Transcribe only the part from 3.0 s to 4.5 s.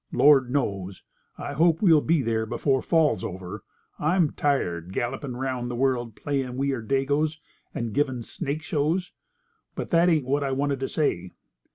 over. I'm